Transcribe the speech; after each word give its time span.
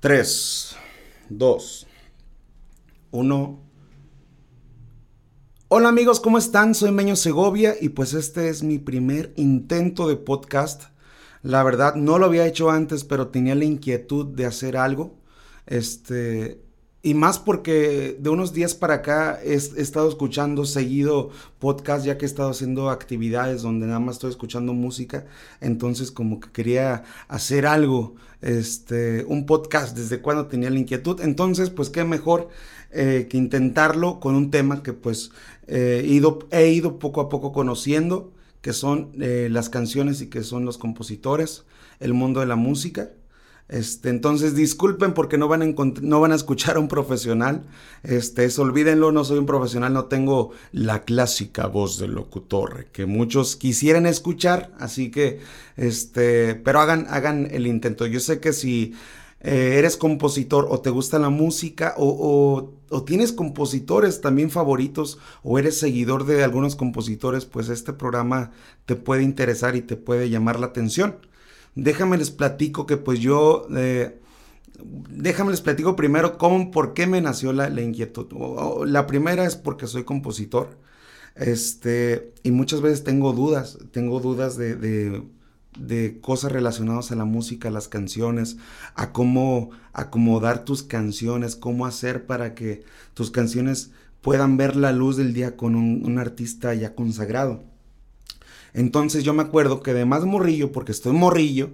3, 0.00 0.76
2, 1.28 1.86
1. 3.10 3.60
Hola 5.68 5.88
amigos, 5.90 6.20
¿cómo 6.20 6.38
están? 6.38 6.74
Soy 6.74 6.90
Meño 6.90 7.16
Segovia 7.16 7.74
y 7.78 7.90
pues 7.90 8.14
este 8.14 8.48
es 8.48 8.62
mi 8.62 8.78
primer 8.78 9.34
intento 9.36 10.08
de 10.08 10.16
podcast. 10.16 10.84
La 11.42 11.62
verdad 11.62 11.96
no 11.96 12.18
lo 12.18 12.24
había 12.24 12.46
hecho 12.46 12.70
antes, 12.70 13.04
pero 13.04 13.28
tenía 13.28 13.54
la 13.54 13.66
inquietud 13.66 14.24
de 14.24 14.46
hacer 14.46 14.78
algo. 14.78 15.18
Este, 15.66 16.62
y 17.02 17.14
más 17.14 17.38
porque 17.38 18.16
de 18.20 18.30
unos 18.30 18.52
días 18.52 18.74
para 18.74 18.94
acá 18.94 19.40
he, 19.42 19.54
estado 19.54 20.08
escuchando 20.08 20.66
seguido 20.66 21.30
podcast 21.58 22.04
ya 22.04 22.18
que 22.18 22.26
he 22.26 22.28
estado 22.28 22.50
haciendo 22.50 22.90
actividades 22.90 23.62
donde 23.62 23.86
nada 23.86 24.00
más 24.00 24.16
estoy 24.16 24.30
escuchando 24.30 24.74
música. 24.74 25.24
Entonces 25.60 26.10
como 26.10 26.40
que 26.40 26.50
quería 26.50 27.04
hacer 27.28 27.66
algo, 27.66 28.16
este, 28.42 29.24
un 29.24 29.46
podcast 29.46 29.96
desde 29.96 30.20
cuando 30.20 30.46
tenía 30.46 30.68
la 30.68 30.78
inquietud. 30.78 31.20
Entonces 31.22 31.70
pues 31.70 31.88
qué 31.88 32.04
mejor 32.04 32.48
eh, 32.90 33.28
que 33.30 33.38
intentarlo 33.38 34.20
con 34.20 34.34
un 34.34 34.50
tema 34.50 34.82
que 34.82 34.92
pues 34.92 35.30
eh, 35.68 36.02
he, 36.04 36.08
ido, 36.08 36.40
he 36.50 36.68
ido 36.70 36.98
poco 36.98 37.22
a 37.22 37.28
poco 37.30 37.52
conociendo, 37.52 38.32
que 38.60 38.74
son 38.74 39.12
eh, 39.20 39.48
las 39.50 39.70
canciones 39.70 40.20
y 40.20 40.28
que 40.28 40.42
son 40.42 40.66
los 40.66 40.76
compositores, 40.76 41.64
el 41.98 42.12
mundo 42.12 42.40
de 42.40 42.46
la 42.46 42.56
música. 42.56 43.10
Este, 43.70 44.08
entonces 44.08 44.56
disculpen 44.56 45.14
porque 45.14 45.38
no 45.38 45.46
van, 45.46 45.62
a 45.62 45.66
no 46.02 46.20
van 46.20 46.32
a 46.32 46.34
escuchar 46.34 46.76
a 46.76 46.80
un 46.80 46.88
profesional. 46.88 47.62
Este, 48.02 48.48
olvídenlo, 48.60 49.12
no 49.12 49.22
soy 49.22 49.38
un 49.38 49.46
profesional, 49.46 49.92
no 49.92 50.06
tengo 50.06 50.50
la 50.72 51.02
clásica 51.02 51.68
voz 51.68 51.96
del 51.96 52.10
locutor 52.10 52.86
que 52.86 53.06
muchos 53.06 53.54
quisieran 53.54 54.06
escuchar, 54.06 54.72
así 54.80 55.12
que, 55.12 55.38
este, 55.76 56.56
pero 56.56 56.80
hagan, 56.80 57.46
el 57.48 57.68
intento. 57.68 58.06
Yo 58.06 58.18
sé 58.18 58.40
que 58.40 58.52
si 58.52 58.94
eh, 59.40 59.76
eres 59.78 59.96
compositor 59.96 60.66
o 60.68 60.80
te 60.80 60.90
gusta 60.90 61.20
la 61.20 61.30
música 61.30 61.94
o, 61.96 62.72
tienes 63.06 63.32
compositores 63.32 64.20
también 64.20 64.50
favoritos 64.50 65.18
o 65.44 65.60
eres 65.60 65.78
seguidor 65.78 66.26
de 66.26 66.42
algunos 66.42 66.74
compositores, 66.74 67.44
pues 67.44 67.68
este 67.68 67.92
programa 67.92 68.50
te 68.84 68.96
puede 68.96 69.22
interesar 69.22 69.76
y 69.76 69.82
te 69.82 69.94
puede 69.94 70.28
llamar 70.28 70.58
la 70.58 70.66
atención. 70.66 71.29
Déjame 71.74 72.18
les 72.18 72.30
platico 72.30 72.86
que 72.86 72.96
pues 72.96 73.20
yo, 73.20 73.66
eh, 73.76 74.18
déjame 75.10 75.50
les 75.50 75.60
platico 75.60 75.96
primero 75.96 76.38
cómo, 76.38 76.70
por 76.70 76.94
qué 76.94 77.06
me 77.06 77.20
nació 77.20 77.52
la, 77.52 77.68
inquietud. 77.80 78.26
la 78.86 79.06
primera 79.06 79.44
es 79.44 79.56
porque 79.56 79.86
soy 79.86 80.04
compositor. 80.04 80.78
Este, 81.36 82.32
y 82.42 82.50
muchas 82.50 82.80
veces 82.80 83.04
tengo 83.04 83.32
dudas, 83.32 83.78
tengo 83.92 84.20
dudas 84.20 84.56
de, 84.56 84.74
de, 84.74 85.22
de 85.78 86.20
cosas 86.20 86.52
relacionadas 86.52 87.12
a 87.12 87.16
la 87.16 87.24
música, 87.24 87.68
a 87.68 87.72
las 87.72 87.88
canciones, 87.88 88.56
a 88.94 89.12
cómo 89.12 89.70
acomodar 89.92 90.64
tus 90.64 90.82
canciones, 90.82 91.56
cómo 91.56 91.86
hacer 91.86 92.26
para 92.26 92.54
que 92.54 92.82
tus 93.14 93.30
canciones 93.30 93.92
puedan 94.20 94.56
ver 94.56 94.76
la 94.76 94.92
luz 94.92 95.16
del 95.16 95.32
día 95.32 95.56
con 95.56 95.76
un, 95.76 96.04
un 96.04 96.18
artista 96.18 96.74
ya 96.74 96.94
consagrado. 96.94 97.69
Entonces 98.72 99.24
yo 99.24 99.34
me 99.34 99.42
acuerdo 99.42 99.82
que 99.82 99.94
de 99.94 100.04
más 100.04 100.24
morrillo, 100.24 100.72
porque 100.72 100.92
estoy 100.92 101.12
morrillo, 101.12 101.70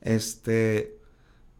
este, 0.00 0.98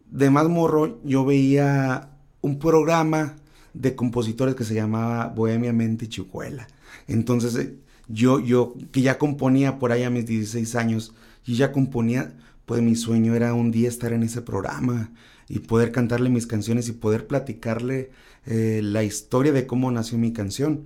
de 0.09 0.29
más 0.29 0.49
morro 0.49 0.99
yo 1.03 1.25
veía 1.25 2.09
un 2.41 2.59
programa 2.59 3.35
de 3.73 3.95
compositores 3.95 4.55
que 4.55 4.65
se 4.65 4.75
llamaba 4.75 5.27
Bohemia 5.27 5.73
Mente 5.73 6.07
Chicuela. 6.07 6.67
Entonces 7.07 7.55
eh, 7.55 7.75
yo, 8.07 8.39
yo 8.39 8.75
que 8.91 9.01
ya 9.01 9.17
componía 9.17 9.79
por 9.79 9.91
ahí 9.91 10.03
a 10.03 10.09
mis 10.09 10.25
16 10.25 10.75
años, 10.75 11.13
y 11.45 11.55
ya 11.55 11.71
componía, 11.71 12.33
pues 12.65 12.81
mi 12.81 12.95
sueño 12.95 13.35
era 13.35 13.53
un 13.53 13.71
día 13.71 13.89
estar 13.89 14.13
en 14.13 14.23
ese 14.23 14.41
programa 14.41 15.11
y 15.49 15.59
poder 15.59 15.91
cantarle 15.91 16.29
mis 16.29 16.47
canciones 16.47 16.87
y 16.87 16.93
poder 16.93 17.27
platicarle 17.27 18.11
eh, 18.45 18.81
la 18.83 19.03
historia 19.03 19.51
de 19.51 19.67
cómo 19.67 19.91
nació 19.91 20.17
mi 20.17 20.31
canción. 20.31 20.85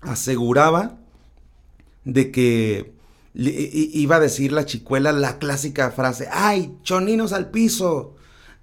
Aseguraba 0.00 0.98
de 2.04 2.30
que 2.30 2.92
iba 3.34 4.16
a 4.16 4.20
decir 4.20 4.52
la 4.52 4.66
chicuela 4.66 5.12
la 5.12 5.38
clásica 5.38 5.90
frase, 5.90 6.28
ay, 6.32 6.76
choninos 6.82 7.32
al 7.32 7.50
piso, 7.50 8.16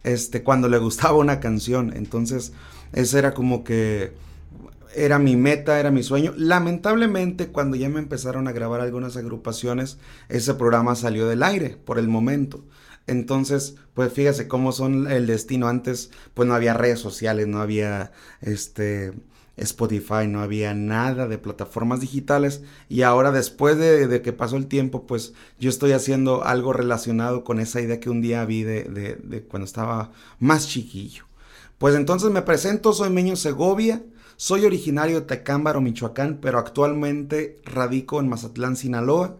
este, 0.04 0.44
cuando 0.44 0.68
le 0.70 0.78
gustaba 0.78 1.18
una 1.18 1.40
canción. 1.40 1.94
Entonces, 1.96 2.54
ese 2.94 3.20
era 3.20 3.34
como 3.34 3.64
que 3.64 4.14
era 4.96 5.20
mi 5.20 5.36
meta, 5.36 5.80
era 5.80 5.92
mi 5.92 6.04
sueño. 6.04 6.34
Lamentablemente, 6.36 7.48
cuando 7.48 7.78
ya 7.78 7.90
me 7.90 8.00
empezaron 8.00 8.48
a 8.48 8.52
grabar 8.52 8.82
algunas 8.82 9.16
agrupaciones, 9.16 9.98
ese 10.30 10.54
programa 10.56 10.96
salió 10.96 11.28
del 11.28 11.44
aire 11.44 11.78
por 11.86 12.00
el 12.00 12.08
momento. 12.08 12.64
Entonces, 13.06 13.76
pues 13.94 14.12
fíjese 14.12 14.48
cómo 14.48 14.72
son 14.72 15.10
el 15.10 15.28
destino. 15.28 15.68
Antes, 15.68 16.12
pues 16.34 16.48
no 16.48 16.56
había 16.56 16.74
redes 16.74 17.00
sociales, 17.00 17.48
no 17.48 17.62
había 17.62 18.12
este 18.42 19.14
Spotify, 19.58 20.28
no 20.28 20.42
había 20.42 20.74
nada 20.74 21.28
de 21.28 21.40
plataformas 21.40 22.00
digitales 22.00 22.62
y 22.90 23.02
ahora 23.02 23.32
después 23.32 23.78
de, 23.78 24.22
que 24.22 24.34
pasó 24.34 24.56
el 24.56 24.68
tiempo, 24.68 25.08
pues 25.08 25.34
yo 25.60 25.70
estoy 25.70 25.92
haciendo 25.92 26.44
algo 26.44 26.74
relacionado 26.74 27.44
con 27.44 27.60
esa 27.60 27.82
idea 27.82 28.00
que 28.00 28.12
un 28.12 28.22
día 28.22 28.46
vi 28.46 28.64
de, 28.64 29.46
cuando 29.50 29.66
estaba 29.66 30.12
más 30.40 30.68
chiquillo. 30.68 31.26
Pues 31.80 31.96
entonces 31.96 32.32
me 32.32 32.42
presento, 32.44 32.94
soy 32.94 33.10
Meño 33.10 33.36
Segovia, 33.36 34.04
soy 34.36 34.66
originario 34.66 35.22
de 35.22 35.28
Tecámbaro, 35.28 35.82
Michoacán, 35.82 36.40
pero 36.40 36.60
actualmente 36.60 37.60
radico 37.66 38.20
en 38.20 38.30
Mazatlán, 38.30 38.76
Sinaloa. 38.76 39.38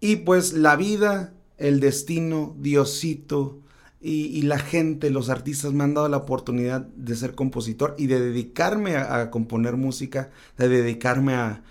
Y 0.00 0.16
pues 0.16 0.54
la 0.54 0.76
vida, 0.76 1.34
el 1.58 1.80
destino, 1.80 2.54
Diosito, 2.58 3.60
y, 4.06 4.42
la 4.42 4.58
gente, 4.58 5.08
los 5.08 5.30
artistas 5.30 5.72
me 5.72 5.82
han 5.82 5.94
dado 5.94 6.08
la 6.10 6.18
oportunidad 6.18 6.82
de 6.82 7.16
ser 7.16 7.34
compositor 7.34 7.94
y 7.96 8.06
de 8.06 8.20
dedicarme 8.20 8.96
a, 8.96 9.30
componer 9.30 9.78
música, 9.78 10.28
de 10.58 10.68
dedicarme 10.68 11.34
a, 11.34 11.62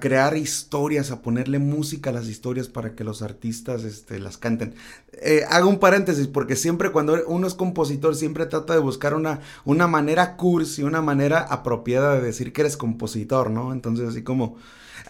crear 0.00 0.36
historias, 0.36 1.10
a 1.10 1.22
ponerle 1.22 1.58
música 1.58 2.10
a 2.10 2.12
las 2.12 2.28
historias 2.28 2.68
para 2.68 2.94
que 2.94 3.02
los 3.02 3.20
artistas 3.20 3.82
este, 3.82 4.20
las 4.20 4.38
canten. 4.38 4.74
Eh, 5.14 5.44
hago 5.48 5.68
un 5.68 5.80
paréntesis 5.80 6.28
porque 6.28 6.54
siempre 6.54 6.90
cuando 6.90 7.18
uno 7.26 7.48
es 7.48 7.54
compositor 7.54 8.14
siempre 8.14 8.46
trata 8.46 8.74
de 8.74 8.80
buscar 8.80 9.14
una, 9.14 9.40
una 9.64 9.88
manera 9.88 10.36
cursi, 10.36 10.84
una 10.84 11.02
manera 11.02 11.40
apropiada 11.40 12.14
de 12.14 12.22
decir 12.22 12.52
que 12.52 12.62
eres 12.62 12.76
compositor, 12.76 13.50
¿no? 13.50 13.72
Entonces 13.72 14.08
así 14.08 14.22
como 14.22 14.56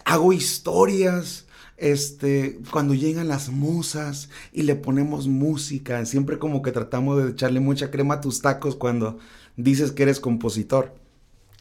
hago 0.05 0.33
historias 0.33 1.46
este, 1.77 2.59
cuando 2.71 2.93
llegan 2.93 3.27
las 3.27 3.49
musas 3.49 4.29
y 4.51 4.63
le 4.63 4.75
ponemos 4.75 5.27
música, 5.27 6.05
siempre 6.05 6.39
como 6.39 6.61
que 6.61 6.71
tratamos 6.71 7.23
de 7.23 7.31
echarle 7.31 7.59
mucha 7.59 7.91
crema 7.91 8.15
a 8.15 8.21
tus 8.21 8.41
tacos 8.41 8.75
cuando 8.75 9.19
dices 9.55 9.91
que 9.91 10.03
eres 10.03 10.19
compositor. 10.19 10.95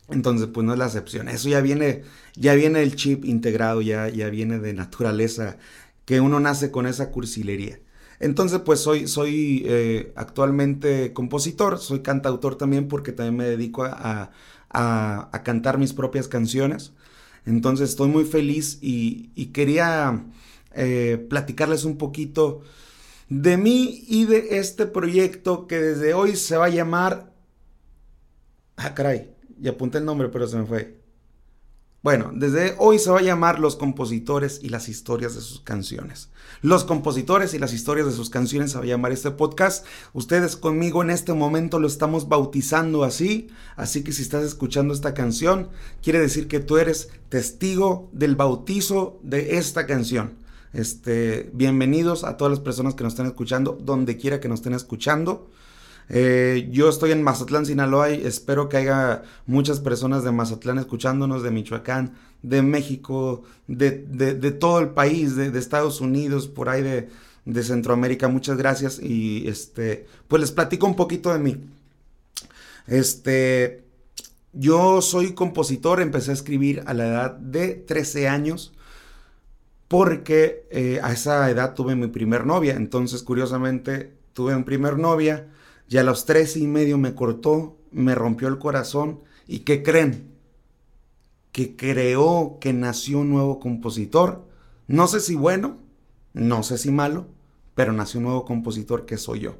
Entonces, 0.09 0.49
pues 0.53 0.65
no 0.65 0.72
es 0.72 0.78
la 0.78 0.87
excepción. 0.87 1.28
Eso 1.28 1.49
ya 1.49 1.60
viene, 1.60 2.03
ya 2.37 2.55
viene 2.55 2.82
el 2.82 2.94
chip 2.97 3.25
integrado, 3.25 3.82
ya, 3.82 4.09
ya 4.09 4.31
viene 4.31 4.59
de 4.59 4.72
naturaleza, 4.72 5.59
que 6.05 6.21
uno 6.21 6.41
nace 6.41 6.71
con 6.71 6.87
esa 6.87 7.10
cursilería. 7.10 7.81
Entonces, 8.21 8.60
pues 8.60 8.81
soy, 8.81 9.09
soy 9.09 9.65
eh, 9.66 10.12
actualmente 10.16 11.12
compositor, 11.12 11.78
soy 11.78 12.00
cantautor 12.00 12.56
también 12.56 12.88
porque 12.88 13.12
también 13.12 13.37
me 13.37 13.44
dedico 13.44 13.84
a, 13.84 14.31
cantar 15.44 15.78
mis 15.78 15.93
propias 15.93 16.28
canciones. 16.28 16.93
Entonces 17.47 17.91
estoy 17.91 18.09
muy 18.09 18.25
feliz 18.25 18.79
y, 18.83 19.47
quería 19.47 20.27
eh, 20.75 21.25
platicarles 21.31 21.84
un 21.84 21.97
poquito 21.97 22.62
de 23.29 23.57
mí 23.57 24.05
y 24.09 24.25
de 24.27 24.59
este 24.59 24.87
proyecto 24.87 25.67
que 25.67 25.79
desde 25.81 26.12
hoy 26.12 26.37
se 26.37 26.56
va 26.56 26.67
a 26.67 26.71
llamar... 26.71 27.33
Ah, 28.77 28.95
caray, 28.95 29.31
ya 29.59 29.71
apunté 29.71 29.99
el 29.99 30.05
nombre, 30.05 30.29
pero 30.29 30.47
se 30.47 30.59
me 30.59 30.67
fue. 30.67 31.06
Bueno, 32.06 32.31
desde 32.33 32.77
hoy 32.78 33.00
se 33.00 33.11
va 33.11 33.19
a 33.19 33.22
llamar 33.22 33.59
Los 33.59 33.75
compositores 33.75 34.61
y 34.62 34.69
las 34.69 34.89
historias 34.89 35.34
de 35.34 35.41
sus 35.41 35.59
canciones. 35.59 36.28
Los 36.62 36.84
compositores 36.84 37.53
y 37.53 37.59
las 37.59 37.72
historias 37.72 38.06
de 38.06 38.12
sus 38.12 38.31
canciones 38.31 38.71
se 38.71 38.78
va 38.78 38.84
a 38.84 38.87
llamar 38.87 39.11
este 39.11 39.33
podcast. 39.33 39.84
Ustedes 40.12 40.55
conmigo 40.55 41.03
en 41.03 41.11
este 41.11 41.32
momento 41.32 41.81
lo 41.81 41.88
estamos 41.88 42.29
bautizando 42.29 43.03
así. 43.03 43.49
Así 43.75 44.05
que 44.05 44.12
si 44.12 44.23
estás 44.23 44.44
escuchando 44.44 44.94
esta 44.94 45.14
canción, 45.14 45.69
quiere 46.00 46.20
decir 46.20 46.47
que 46.47 46.61
tú 46.61 46.79
eres 46.79 47.08
testigo 47.29 48.08
del 48.12 48.37
bautizo 48.37 49.19
de 49.25 49.56
esta 49.56 49.85
canción. 49.87 50.35
Este, 50.73 51.50
bienvenidos 51.55 52.23
a 52.23 52.37
todas 52.37 52.53
las 52.53 52.61
personas 52.61 52.94
que 52.94 53.03
nos 53.03 53.14
están 53.14 53.26
escuchando, 53.26 53.76
donde 53.82 54.17
quiera 54.17 54.38
que 54.38 54.49
nos 54.49 54.61
estén 54.61 54.75
escuchando. 54.75 55.50
Eh, 56.08 56.69
yo 56.70 56.88
estoy 56.88 57.11
en 57.12 57.23
Mazatlán, 57.23 57.67
Sinaloa 57.67 58.11
y 58.11 58.25
espero 58.25 58.69
que 58.69 58.76
haya 58.76 59.23
muchas 59.47 59.81
personas 59.81 60.23
de 60.23 60.32
Mazatlán 60.32 60.79
escuchándonos, 60.79 61.43
de 61.43 61.50
Michoacán, 61.50 62.14
de 62.43 62.62
México, 62.62 63.43
de, 63.67 63.91
todo 64.58 64.79
el 64.79 64.91
país, 64.91 65.35
de, 65.37 65.56
Estados 65.58 66.00
Unidos, 66.00 66.47
por 66.47 66.69
ahí 66.69 66.82
de, 66.82 67.62
Centroamérica. 67.62 68.29
Muchas 68.29 68.56
gracias 68.56 69.00
y 69.00 69.49
este, 69.49 70.06
pues 70.29 70.41
les 70.41 70.53
platico 70.53 70.87
un 70.87 70.97
poquito 70.97 71.32
de 71.32 71.38
mí. 71.38 71.56
Este, 72.87 73.82
yo 74.53 75.03
soy 75.03 75.32
compositor, 75.32 76.00
empecé 76.00 76.31
a 76.31 76.35
escribir 76.35 76.82
a 76.87 76.94
la 76.94 77.06
edad 77.06 77.31
de 77.32 77.75
13 77.75 78.29
años 78.29 78.73
porque 79.88 80.67
eh, 80.70 81.00
a 81.03 81.12
esa 81.12 81.49
edad 81.50 81.75
tuve 81.75 81.94
mi 81.94 82.08
primer 82.08 82.47
novia. 82.47 82.75
Entonces, 82.75 83.23
curiosamente, 83.23 84.12
tuve 84.32 84.56
mi 84.56 84.64
primer 84.64 84.99
novia 84.99 85.49
Y 85.88 85.99
a 85.99 86.03
los 86.03 86.25
tres 86.25 86.56
y 86.56 86.67
medio 86.67 86.99
me 86.99 87.15
cortó, 87.15 87.79
me 87.93 88.15
rompió 88.15 88.49
el 88.49 88.59
corazón. 88.59 89.21
¿Y 89.47 89.61
qué 89.61 89.83
creen? 89.83 90.33
Que 91.53 91.77
creó 91.77 92.59
que 92.61 92.73
nació 92.73 93.21
un 93.21 93.31
nuevo 93.31 93.61
compositor. 93.61 94.47
No 94.88 95.06
sé 95.06 95.21
si 95.21 95.35
bueno, 95.35 95.79
no 96.33 96.62
sé 96.62 96.79
si 96.79 96.91
malo, 96.91 97.27
pero 97.75 97.93
nació 97.93 98.19
un 98.19 98.25
nuevo 98.25 98.44
compositor 98.44 99.06
que 99.06 99.17
soy 99.17 99.41
yo. 99.41 99.56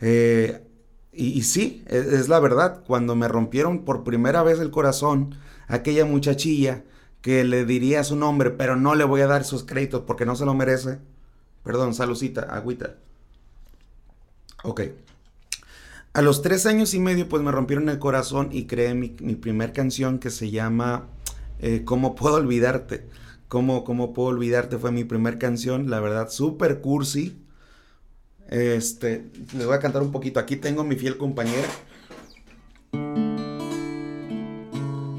Eh, 0.00 0.66
y, 1.12 1.42
sí, 1.42 1.84
es, 1.86 2.06
es, 2.06 2.28
la 2.28 2.40
verdad, 2.40 2.82
cuando 2.86 3.14
me 3.14 3.28
rompieron 3.28 3.84
por 3.84 4.02
primera 4.02 4.42
vez 4.42 4.58
el 4.58 4.70
corazón, 4.70 5.36
aquella 5.68 6.04
muchachilla 6.04 6.84
que 7.20 7.44
le 7.44 7.64
diría 7.64 8.04
su 8.04 8.16
nombre, 8.16 8.50
pero 8.50 8.76
no 8.76 8.94
le 8.94 9.04
voy 9.04 9.20
a 9.20 9.26
dar 9.26 9.44
sus 9.44 9.64
créditos 9.64 10.02
porque 10.06 10.26
no 10.26 10.36
se 10.36 10.44
lo 10.44 10.54
merece. 10.54 10.98
Perdón, 11.62 11.94
salucita, 11.94 12.42
agüita. 12.42 12.96
Ok. 14.62 14.82
A 16.14 16.22
los 16.22 16.42
tres 16.42 16.64
años 16.66 16.94
y 16.94 17.00
medio, 17.00 17.28
pues 17.28 17.42
me 17.42 17.50
rompieron 17.50 17.88
el 17.88 17.98
corazón 17.98 18.50
y 18.52 18.66
creé 18.66 18.94
mi, 18.94 19.08
primer 19.08 19.72
canción 19.72 20.20
que 20.20 20.30
se 20.30 20.52
llama 20.52 21.08
eh, 21.58 21.82
¿Cómo 21.84 22.14
puedo 22.14 22.36
olvidarte? 22.36 23.08
¿Cómo, 23.48 23.82
¿Cómo 23.82 24.12
puedo 24.12 24.28
olvidarte? 24.28 24.78
Fue 24.78 24.92
mi 24.92 25.02
primer 25.02 25.38
canción, 25.38 25.90
la 25.90 25.98
verdad, 25.98 26.30
súper 26.30 26.80
cursi. 26.80 27.36
Este, 28.48 29.28
les 29.56 29.66
voy 29.66 29.74
a 29.74 29.80
cantar 29.80 30.02
un 30.02 30.12
poquito. 30.12 30.38
Aquí 30.38 30.54
tengo 30.54 30.84
mi 30.84 30.94
fiel 30.94 31.16
compañera. 31.16 31.66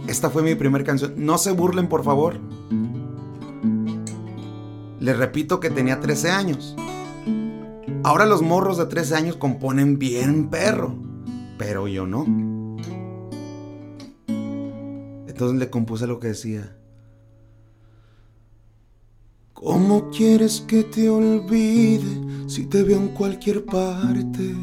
Esta 0.08 0.30
fue 0.30 0.44
mi 0.44 0.56
primer 0.56 0.86
canción. 0.86 1.14
No 1.18 1.38
se 1.38 1.52
burlen, 1.52 1.90
por 1.90 2.06
favor. 2.06 2.40
Les 5.02 5.18
repito 5.18 5.60
que 5.60 5.70
tenía 5.70 6.00
13 6.00 6.32
años. 6.32 6.74
Ahora 8.06 8.28
los 8.28 8.44
morros 8.44 8.78
de 8.78 8.86
13 8.86 9.16
años 9.16 9.36
componen 9.36 9.98
bien 9.98 10.52
perro, 10.52 10.96
pero 11.58 11.88
yo 11.88 12.06
no. 12.06 12.24
Entonces 14.28 15.58
le 15.58 15.72
compuse 15.72 16.06
lo 16.06 16.20
que 16.20 16.28
decía. 16.28 16.78
¿Cómo 19.54 20.12
quieres 20.12 20.62
que 20.62 20.84
te 20.84 21.10
olvide 21.10 22.48
si 22.48 22.68
te 22.68 22.84
veo 22.84 23.00
en 23.00 23.08
cualquier 23.08 23.66
parte? 23.66 24.54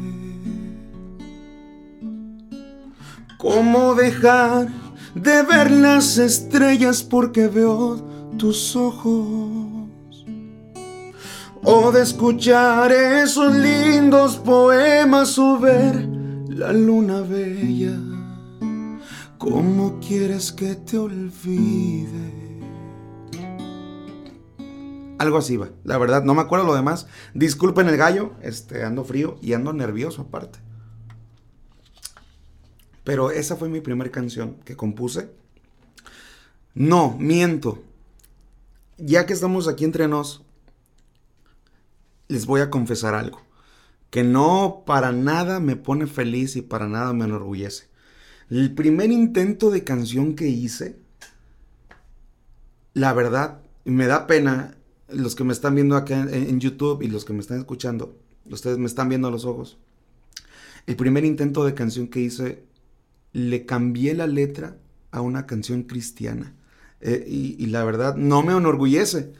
¿Cómo 3.37 3.93
dejar 3.93 4.69
de 5.15 5.43
ver 5.43 5.69
las 5.69 6.17
estrellas 6.17 7.03
porque 7.03 7.47
veo 7.47 7.97
tus 8.37 8.73
ojos? 8.77 9.52
O 11.65 11.93
de 11.93 12.01
escuchar 12.01 12.91
esos 12.91 13.55
lindos 13.55 14.35
poemas 14.37 15.39
o 15.39 15.57
ver 15.59 15.95
la 16.49 16.73
luna 16.73 17.21
bella. 17.21 17.97
¿Cómo 19.37 19.99
quieres 19.99 20.51
que 20.51 20.75
te 20.75 20.97
olvide? 20.97 22.43
Algo 25.19 25.37
así 25.37 25.55
va. 25.55 25.69
La 25.85 25.97
verdad, 25.97 26.23
no 26.23 26.33
me 26.33 26.41
acuerdo 26.41 26.65
lo 26.65 26.75
demás. 26.75 27.07
Disculpen 27.33 27.87
el 27.87 27.95
gallo, 27.95 28.33
este, 28.41 28.83
ando 28.83 29.05
frío 29.05 29.37
y 29.41 29.53
ando 29.53 29.71
nervioso 29.71 30.23
aparte. 30.23 30.59
Pero 33.05 33.31
esa 33.31 33.55
fue 33.55 33.69
mi 33.69 33.79
primera 33.79 34.11
canción 34.11 34.55
que 34.65 34.75
compuse. 34.75 35.29
No, 36.73 37.15
miento. 37.17 37.81
Ya 38.97 39.25
que 39.25 39.33
estamos 39.33 39.67
aquí 39.67 39.85
entre 39.85 40.09
nos, 40.09 40.42
les 42.33 42.47
voy 42.47 42.61
a 42.61 42.71
confesar 42.71 43.13
algo. 43.13 43.41
Que 44.09 44.23
no 44.23 44.83
para 44.87 45.11
nada 45.11 45.59
me 45.59 45.75
pone 45.75 46.07
feliz 46.07 46.55
y 46.55 46.63
para 46.63 46.87
nada 46.87 47.13
me 47.13 47.25
enorgullece. 47.25 47.89
El 48.49 48.73
primer 48.73 49.11
intento 49.11 49.69
de 49.69 49.83
canción 49.83 50.35
que 50.35 50.47
hice, 50.47 50.97
la 52.95 53.13
verdad, 53.13 53.61
me 53.85 54.07
da 54.07 54.25
pena 54.25 54.75
los 55.09 55.35
que 55.35 55.43
me 55.43 55.53
están 55.53 55.75
viendo 55.75 55.95
acá 55.95 56.21
en, 56.21 56.59
YouTube 56.59 57.03
y 57.03 57.07
los 57.07 57.23
que 57.23 57.33
me 57.33 57.39
están 57.39 57.59
escuchando, 57.59 58.17
ustedes 58.49 58.79
me 58.79 58.87
están 58.87 59.09
viendo 59.09 59.27
a 59.27 59.31
los 59.31 59.45
ojos. 59.45 59.77
El 60.87 60.95
primer 60.95 61.25
intento 61.25 61.63
de 61.65 61.75
canción 61.75 62.07
que 62.07 62.19
hice, 62.19 62.63
le 63.31 63.65
cambié 63.67 64.15
la 64.15 64.25
letra 64.25 64.77
a 65.11 65.21
una 65.21 65.45
canción 65.45 65.83
cristiana. 65.83 66.55
Eh, 66.99 67.25
y, 67.27 67.65
la 67.67 67.83
verdad, 67.83 68.15
no 68.15 68.41
me 68.41 68.53
enorgullece. 68.53 69.33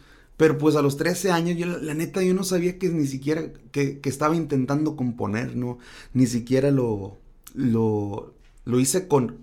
Pero 0.43 0.57
pues 0.57 0.75
a 0.75 0.81
los 0.81 0.97
13 0.97 1.31
años, 1.31 1.57
yo, 1.57 1.65
la, 1.65 1.93
neta, 1.93 2.21
yo 2.21 2.33
no 2.33 2.43
sabía 2.43 2.77
que 2.77 2.89
ni 2.89 3.07
siquiera, 3.07 3.53
que, 3.71 4.01
estaba 4.03 4.35
intentando 4.35 4.97
componer, 4.97 5.55
¿no? 5.55 5.77
Ni 6.13 6.27
siquiera 6.27 6.69
lo, 6.69 7.17
lo, 7.53 8.33
lo 8.65 8.79
hice 8.81 9.07
con, 9.07 9.37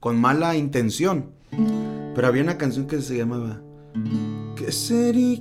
con 0.00 0.20
mala 0.20 0.54
intención. 0.54 1.30
Pero 2.14 2.28
había 2.28 2.42
una 2.42 2.58
canción 2.58 2.86
que 2.86 3.00
se 3.00 3.16
llamaba 3.16 3.62
¿Qué 4.54 4.70
sería, 4.70 5.40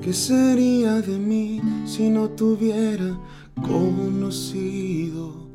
¿Qué 0.00 0.14
sería 0.14 1.02
de 1.02 1.18
mí 1.18 1.60
si 1.84 2.08
no 2.08 2.30
tuviera 2.30 3.20
conocido? 3.60 5.46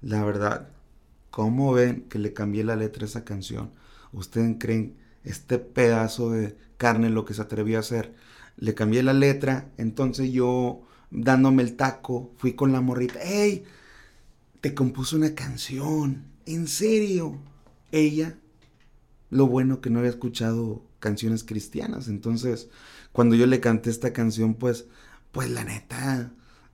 La 0.00 0.24
verdad, 0.24 0.70
¿cómo 1.30 1.74
ven 1.74 2.06
que 2.08 2.18
le 2.18 2.32
cambié 2.32 2.64
la 2.64 2.76
letra 2.76 3.02
a 3.02 3.08
esa 3.08 3.24
canción? 3.26 3.68
¿Ustedes 4.10 4.56
creen 4.58 4.94
este 5.24 5.58
pedazo 5.58 6.30
de 6.30 6.56
carne 6.76 7.10
lo 7.10 7.24
que 7.24 7.34
se 7.34 7.42
atrevió 7.42 7.78
a 7.78 7.80
hacer? 7.80 8.14
Le 8.56 8.74
cambié 8.74 9.02
la 9.02 9.12
letra, 9.12 9.70
entonces 9.78 10.32
yo 10.32 10.82
dándome 11.10 11.62
el 11.62 11.76
taco, 11.76 12.32
fui 12.36 12.54
con 12.54 12.72
la 12.72 12.80
morrita, 12.80 13.20
¡Ey! 13.22 13.64
Te 14.60 14.74
compuso 14.74 15.16
una 15.16 15.34
canción, 15.34 16.24
en 16.46 16.66
serio. 16.68 17.38
Ella, 17.92 18.38
lo 19.30 19.46
bueno 19.46 19.80
que 19.80 19.90
no 19.90 19.98
había 19.98 20.10
escuchado 20.10 20.82
canciones 21.00 21.44
cristianas. 21.44 22.08
Entonces, 22.08 22.68
cuando 23.12 23.34
yo 23.34 23.46
le 23.46 23.60
canté 23.60 23.90
esta 23.90 24.12
canción, 24.12 24.54
pues, 24.54 24.86
pues 25.32 25.50
la 25.50 25.64
neta, 25.64 26.32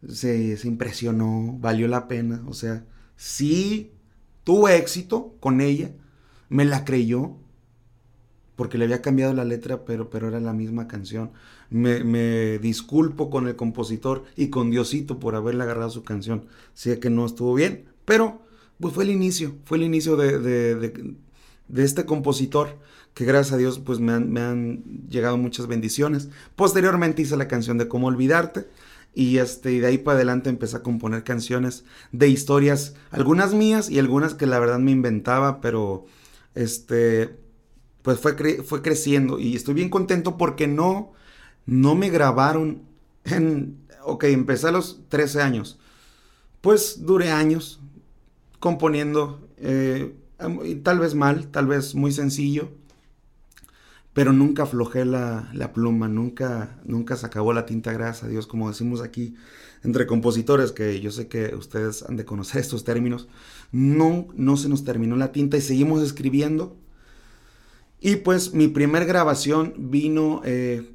se, 0.08 0.58
impresionó, 0.64 1.56
valió 1.58 1.88
la 1.88 2.08
pena. 2.08 2.42
O 2.46 2.54
sea, 2.54 2.84
sí 3.16 3.92
tuvo 4.44 4.68
éxito 4.68 5.36
con 5.40 5.60
ella, 5.60 5.90
me 6.48 6.64
la 6.64 6.84
creyó, 6.84 7.36
porque 8.60 8.76
le 8.76 8.84
había 8.84 9.00
cambiado 9.00 9.32
la 9.32 9.46
letra, 9.46 9.86
pero, 9.86 10.10
pero 10.10 10.28
era 10.28 10.38
la 10.38 10.52
misma 10.52 10.86
canción. 10.86 11.30
Me, 11.70 12.04
me, 12.04 12.58
disculpo 12.58 13.30
con 13.30 13.48
el 13.48 13.56
compositor 13.56 14.24
y 14.36 14.48
con 14.48 14.70
Diosito 14.70 15.18
por 15.18 15.34
haberle 15.34 15.62
agarrado 15.62 15.88
su 15.88 16.02
canción. 16.02 16.44
Sé 16.74 17.00
que 17.00 17.08
no 17.08 17.24
estuvo 17.24 17.54
bien, 17.54 17.86
pero 18.04 18.42
pues 18.78 18.92
fue 18.92 19.04
el 19.04 19.10
inicio, 19.12 19.54
fue 19.64 19.78
el 19.78 19.84
inicio 19.84 20.14
de, 20.16 20.38
de, 20.38 21.14
de 21.68 21.84
este 21.84 22.04
compositor 22.04 22.76
que 23.14 23.24
gracias 23.24 23.54
a 23.54 23.56
Dios 23.56 23.78
pues 23.78 23.98
me 23.98 24.12
han, 24.12 25.08
llegado 25.08 25.38
muchas 25.38 25.66
bendiciones. 25.66 26.28
Posteriormente 26.54 27.22
hice 27.22 27.38
la 27.38 27.48
canción 27.48 27.78
de 27.78 27.88
Cómo 27.88 28.08
Olvidarte 28.08 28.68
y, 29.14 29.38
este, 29.38 29.72
y 29.72 29.78
de 29.78 29.86
ahí 29.86 29.96
para 29.96 30.16
adelante 30.16 30.50
empecé 30.50 30.76
a 30.76 30.82
componer 30.82 31.24
canciones 31.24 31.84
de 32.12 32.28
historias, 32.28 32.94
algunas 33.10 33.54
mías 33.54 33.88
y 33.88 33.98
algunas 33.98 34.34
que 34.34 34.44
la 34.44 34.58
verdad 34.58 34.80
me 34.80 34.90
inventaba, 34.90 35.62
pero 35.62 36.04
este, 36.54 37.39
pues 38.02 38.18
fue, 38.18 38.34
fue 38.62 38.82
creciendo 38.82 39.38
y 39.38 39.56
estoy 39.56 39.74
bien 39.74 39.90
contento 39.90 40.36
porque 40.36 40.66
no, 40.66 41.12
no 41.66 41.94
me 41.94 42.10
grabaron 42.10 42.82
en, 43.24 43.78
ok, 44.04 44.24
empecé 44.24 44.68
a 44.68 44.72
los 44.72 45.00
13 45.08 45.42
años, 45.42 45.78
pues 46.60 47.04
duré 47.04 47.30
años 47.30 47.80
componiendo, 48.58 49.48
eh, 49.58 50.14
tal 50.82 50.98
vez 50.98 51.14
mal, 51.14 51.48
tal 51.48 51.66
vez 51.66 51.94
muy 51.94 52.12
sencillo, 52.12 52.70
pero 54.12 54.32
nunca 54.32 54.64
aflojé 54.64 55.04
la, 55.04 55.70
pluma, 55.72 56.08
nunca, 56.08 56.78
nunca 56.84 57.16
se 57.16 57.26
acabó 57.26 57.52
la 57.52 57.66
tinta, 57.66 57.92
gracias 57.92 58.24
a 58.24 58.28
Dios, 58.28 58.46
como 58.46 58.68
decimos 58.68 59.00
aquí 59.00 59.34
entre 59.82 60.06
compositores, 60.06 60.72
que 60.72 61.00
yo 61.00 61.10
sé 61.10 61.28
que 61.28 61.54
ustedes 61.54 62.02
han 62.02 62.16
de 62.16 62.24
conocer 62.24 62.60
estos 62.60 62.84
términos, 62.84 63.28
no, 63.72 64.28
no 64.34 64.56
se 64.56 64.68
nos 64.68 64.84
terminó 64.84 65.16
la 65.16 65.32
tinta 65.32 65.56
y 65.56 65.60
seguimos 65.60 66.02
escribiendo. 66.02 66.76
Y 68.00 68.16
pues 68.16 68.54
mi 68.54 68.68
primer 68.68 69.04
grabación 69.04 69.74
vino 69.76 70.40
eh, 70.44 70.90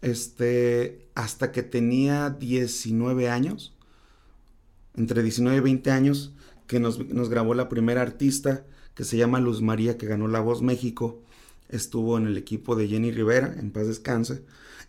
este, 0.00 1.08
hasta 1.14 1.52
que 1.52 1.62
tenía 1.62 2.30
19 2.30 3.28
años, 3.28 3.72
entre 4.96 5.22
19 5.22 5.58
y 5.58 5.60
20 5.60 5.90
años, 5.92 6.34
que 6.66 6.80
nos, 6.80 7.06
nos 7.08 7.28
grabó 7.28 7.54
la 7.54 7.68
primera 7.68 8.02
artista 8.02 8.66
que 8.94 9.04
se 9.04 9.16
llama 9.16 9.40
Luz 9.40 9.62
María, 9.62 9.96
que 9.96 10.06
ganó 10.06 10.26
La 10.26 10.40
Voz 10.40 10.60
México. 10.60 11.22
Estuvo 11.68 12.18
en 12.18 12.26
el 12.26 12.36
equipo 12.36 12.76
de 12.76 12.88
Jenny 12.88 13.12
Rivera, 13.12 13.54
en 13.58 13.70
paz 13.70 13.86
descanse, 13.86 14.42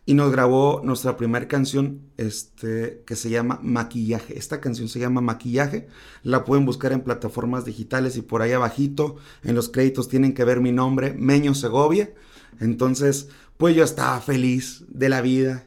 y 0.05 0.15
nos 0.15 0.31
grabó 0.31 0.81
nuestra 0.83 1.15
primera 1.15 1.47
canción 1.47 2.01
este, 2.17 3.03
que 3.05 3.15
se 3.15 3.29
llama 3.29 3.59
Maquillaje. 3.63 4.37
Esta 4.37 4.59
canción 4.59 4.89
se 4.89 4.99
llama 4.99 5.21
Maquillaje, 5.21 5.87
la 6.23 6.43
pueden 6.43 6.65
buscar 6.65 6.91
en 6.91 7.01
plataformas 7.01 7.63
digitales 7.63 8.17
y 8.17 8.21
por 8.21 8.41
ahí 8.41 8.51
abajito 8.51 9.15
en 9.43 9.55
los 9.55 9.69
créditos 9.69 10.09
tienen 10.09 10.33
que 10.33 10.43
ver 10.43 10.59
mi 10.59 10.71
nombre, 10.71 11.13
Meño 11.13 11.55
Segovia. 11.55 12.13
Entonces, 12.59 13.29
pues 13.57 13.75
yo 13.75 13.83
estaba 13.83 14.19
feliz 14.19 14.83
de 14.89 15.09
la 15.09 15.21
vida, 15.21 15.63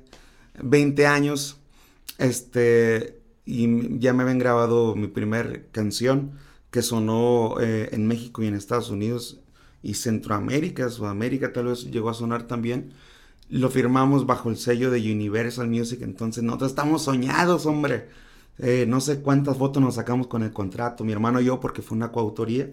20 0.62 1.06
años, 1.06 1.58
este, 2.18 3.18
y 3.46 3.98
ya 3.98 4.12
me 4.12 4.22
habían 4.22 4.38
grabado 4.38 4.94
mi 4.96 5.06
primer 5.06 5.68
canción 5.72 6.32
que 6.70 6.82
sonó 6.82 7.56
eh, 7.60 7.88
en 7.92 8.06
México 8.06 8.42
y 8.42 8.48
en 8.48 8.54
Estados 8.54 8.90
Unidos 8.90 9.40
y 9.82 9.94
Centroamérica, 9.94 10.90
Sudamérica 10.90 11.52
tal 11.52 11.66
vez 11.66 11.90
llegó 11.90 12.10
a 12.10 12.14
sonar 12.14 12.46
también. 12.46 12.92
Lo 13.48 13.70
firmamos 13.70 14.26
bajo 14.26 14.50
el 14.50 14.56
sello 14.56 14.90
de 14.90 15.00
Universal 15.00 15.68
Music, 15.68 16.00
entonces 16.02 16.42
nosotros 16.42 16.72
estamos 16.72 17.02
soñados, 17.02 17.66
hombre. 17.66 18.08
Eh, 18.58 18.86
no 18.88 19.00
sé 19.00 19.20
cuántas 19.20 19.58
fotos 19.58 19.82
nos 19.82 19.96
sacamos 19.96 20.26
con 20.26 20.42
el 20.42 20.52
contrato, 20.52 21.04
mi 21.04 21.12
hermano 21.12 21.40
y 21.40 21.44
yo, 21.44 21.60
porque 21.60 21.82
fue 21.82 21.96
una 21.96 22.10
coautoría. 22.10 22.70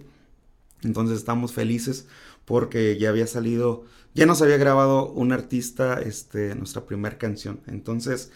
Entonces 0.84 1.18
estamos 1.18 1.54
felices 1.54 2.08
porque 2.46 2.98
ya 2.98 3.10
había 3.10 3.28
salido, 3.28 3.86
ya 4.14 4.26
nos 4.26 4.42
había 4.42 4.58
grabado 4.58 5.10
un 5.12 5.32
artista 5.32 6.02
este, 6.02 6.56
nuestra 6.56 6.86
primera 6.86 7.18
canción. 7.18 7.62
Entonces, 7.68 8.32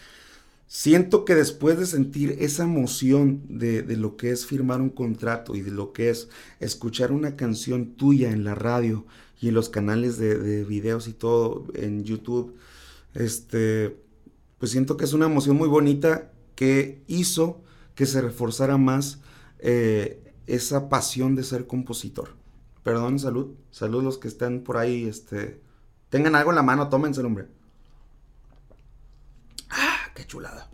siento 0.66 1.24
que 1.24 1.34
después 1.34 1.78
de 1.78 1.86
sentir 1.86 2.36
esa 2.40 2.64
emoción 2.64 3.42
de, 3.48 3.82
lo 3.96 4.16
que 4.16 4.30
es 4.30 4.46
firmar 4.46 4.80
un 4.80 4.90
contrato 4.90 5.54
y 5.56 5.62
de 5.62 5.70
lo 5.70 5.92
que 5.92 6.10
es 6.10 6.28
escuchar 6.60 7.12
una 7.12 7.36
canción 7.36 7.94
tuya 7.96 8.30
en 8.30 8.44
la 8.44 8.54
radio 8.54 9.06
y 9.40 9.50
los 9.50 9.68
canales 9.68 10.18
de, 10.18 10.64
videos 10.64 11.08
y 11.08 11.12
todo 11.12 11.66
en 11.74 12.04
YouTube, 12.04 12.56
este, 13.14 13.96
pues 14.58 14.72
siento 14.72 14.96
que 14.96 15.04
es 15.04 15.12
una 15.12 15.26
emoción 15.26 15.56
muy 15.56 15.68
bonita 15.68 16.32
que 16.54 17.02
hizo 17.06 17.62
que 17.94 18.06
se 18.06 18.20
reforzara 18.20 18.76
más 18.76 19.20
eh, 19.58 20.32
esa 20.46 20.88
pasión 20.88 21.34
de 21.34 21.44
ser 21.44 21.66
compositor. 21.66 22.36
Perdón, 22.82 23.18
salud. 23.18 23.54
Salud 23.70 24.02
los 24.02 24.18
que 24.18 24.28
estén 24.28 24.64
por 24.64 24.76
ahí, 24.76 25.04
este, 25.04 25.60
tengan 26.08 26.34
algo 26.34 26.50
en 26.50 26.56
la 26.56 26.62
mano, 26.62 26.88
tómense, 26.88 27.20
hombre. 27.20 27.46
Ah, 29.70 30.10
qué 30.14 30.26
chulada. 30.26 30.70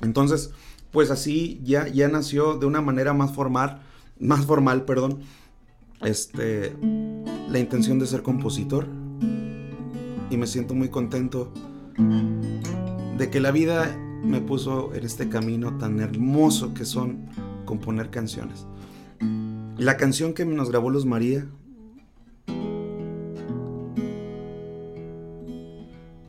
Entonces, 0.00 0.50
pues 0.90 1.10
así 1.10 1.60
ya, 1.62 1.88
ya 1.88 2.08
nació 2.08 2.58
de 2.58 2.66
una 2.66 2.80
manera 2.80 3.14
más 3.14 3.32
formal, 3.32 3.82
más 4.18 4.44
formal, 4.44 4.84
perdón, 4.84 5.22
este, 6.02 6.76
la 7.52 7.58
intención 7.58 7.98
de 7.98 8.06
ser 8.06 8.22
compositor. 8.22 8.86
Y 10.30 10.36
me 10.38 10.46
siento 10.46 10.74
muy 10.74 10.88
contento 10.88 11.52
de 13.18 13.30
que 13.30 13.40
la 13.40 13.50
vida 13.50 13.94
me 14.24 14.40
puso 14.40 14.94
en 14.94 15.04
este 15.04 15.28
camino 15.28 15.76
tan 15.76 16.00
hermoso 16.00 16.72
que 16.72 16.86
son 16.86 17.26
componer 17.66 18.08
canciones. 18.10 18.66
La 19.76 19.98
canción 19.98 20.32
que 20.32 20.46
nos 20.46 20.70
grabó 20.70 20.90
Luz 20.90 21.04
María 21.04 21.46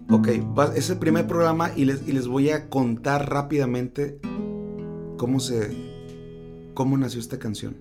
Ok, 0.10 0.28
es 0.76 0.92
el 0.92 1.00
primer 1.00 1.26
programa 1.26 1.72
y 1.76 1.86
les, 1.86 2.08
les 2.08 2.28
voy 2.28 2.52
a 2.52 2.70
contar 2.70 3.32
rápidamente 3.32 4.20
cómo 5.18 5.40
se. 5.40 5.72
cómo 6.76 6.98
nació 6.98 7.20
esta 7.20 7.40
canción. 7.40 7.76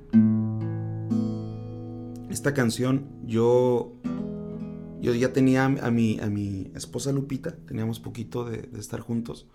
Esta 2.32 2.54
canción 2.54 3.10
yo. 3.26 3.92
Yo 5.02 5.14
ya 5.14 5.34
tenía 5.34 5.66
a 5.66 5.90
mi, 5.90 6.18
a 6.18 6.30
mi 6.30 6.70
esposa 6.74 7.12
Lupita, 7.12 7.56
teníamos 7.66 8.00
poquito 8.00 8.44
de, 8.44 8.70
estar 8.78 9.00
juntos. 9.00 9.48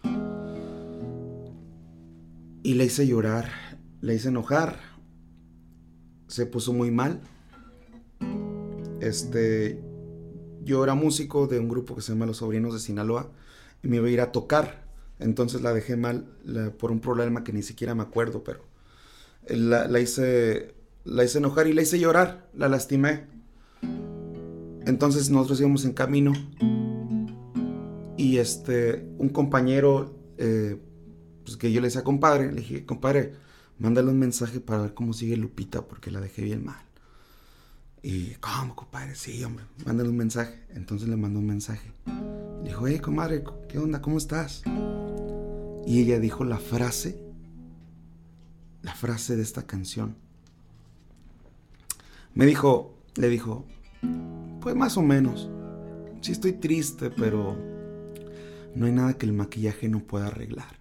Y 2.62 2.75
la 2.75 2.84
hice 2.84 3.07
llorar, 3.07 3.50
la 4.01 4.13
hice 4.13 4.27
enojar. 4.27 4.77
Se 6.27 6.46
puso 6.46 6.72
muy 6.72 6.91
mal. 6.91 7.22
Este, 9.00 9.81
yo 10.63 10.84
era 10.84 10.93
músico 10.93 11.48
de 11.48 11.60
un 11.60 11.69
grupo 11.69 11.96
que 11.96 12.01
se 12.01 12.12
llama 12.12 12.27
Los 12.27 12.38
Sobrinos 12.38 12.74
de 12.74 12.79
Sinaloa 12.79 13.31
y 13.81 13.88
me 13.88 13.98
iba 13.98 14.07
a 14.07 14.12
ir 14.12 14.22
a 14.22 14.31
tocar. 14.31 14.88
Entonces 15.17 15.62
la 15.62 15.74
dejé 15.74 15.96
mal 15.96 16.27
por 16.77 16.91
un 16.91 17.00
problema 17.00 17.43
que 17.43 17.53
ni 17.53 17.63
siquiera 17.63 17.96
me 17.96 18.03
acuerdo, 18.03 18.43
pero 18.43 18.67
la, 19.50 20.00
hice, 20.00 20.75
la 21.08 21.24
hice 21.24 21.38
enojar 21.38 21.68
y 21.68 21.74
la 21.74 21.82
hice 21.82 22.00
llorar, 22.00 22.50
la 22.54 22.68
lastimé. 22.68 23.26
Entonces 24.86 25.30
nosotros 25.30 25.60
íbamos 25.60 25.86
en 25.86 25.94
camino 25.94 26.34
y 28.18 28.38
este, 28.38 29.08
un 29.18 29.30
compañero, 29.30 30.18
eh, 30.38 30.78
pues 31.44 31.58
que 31.58 31.72
yo 31.72 31.82
le 31.82 31.88
decía 31.88 32.04
compadre, 32.04 32.52
le 32.52 32.62
dije, 32.62 32.86
compadre, 32.86 33.34
mándale 33.80 34.10
un 34.10 34.20
mensaje 34.20 34.60
para 34.60 34.82
ver 34.82 34.94
cómo 34.94 35.14
sigue 35.14 35.38
Lupita 35.38 35.88
porque 35.88 36.12
la 36.12 36.20
dejé 36.20 36.44
bien 36.44 36.66
mal. 36.66 36.84
Y, 38.04 38.36
¿cómo, 38.36 38.76
compadre? 38.76 39.16
Sí, 39.16 39.44
hombre, 39.44 39.66
mándale 39.86 40.10
un 40.10 40.18
mensaje. 40.18 40.66
Entonces 40.70 41.10
le 41.10 41.18
mandó 41.18 41.40
un 41.40 41.48
mensaje. 41.48 41.92
Le 42.64 42.70
dijo, 42.70 42.88
hey, 42.88 43.00
comadre, 43.00 43.44
¿qué 43.70 43.80
onda? 43.80 44.02
¿Cómo 44.02 44.18
estás? 44.18 44.64
Y 45.86 46.02
ella 46.02 46.20
dijo 46.20 46.44
la 46.44 46.58
frase, 46.58 47.22
la 48.82 48.94
frase 48.94 49.36
de 49.36 49.44
esta 49.44 49.66
canción. 49.66 50.26
Me 52.38 52.46
dijo, 52.46 52.94
le 53.15 53.29
dijo, 53.29 53.65
pues 54.62 54.75
más 54.75 54.96
o 54.96 55.01
menos. 55.01 55.50
Sí 56.22 56.34
estoy 56.34 56.53
triste, 56.53 57.10
pero 57.10 57.58
no 58.75 58.86
hay 58.86 58.91
nada 58.91 59.15
que 59.15 59.25
el 59.25 59.34
maquillaje 59.34 59.89
no 59.89 60.01
pueda 60.01 60.27
arreglar. 60.27 60.77